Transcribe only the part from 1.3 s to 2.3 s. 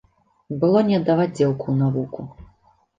дзеўку ў навуку.